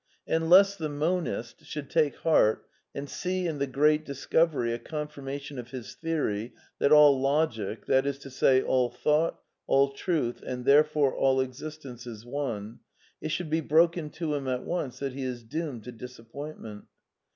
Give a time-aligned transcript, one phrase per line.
[0.25, 2.65] And lest the monist should take heart
[2.95, 8.07] and see in the Great Discovery a confirmation of his theory that all logic, that
[8.07, 12.79] is to say, all thought, all truth, and therefore all ex istence, is one,
[13.21, 16.85] it should be broken to him at once that he is doomed to disappointment.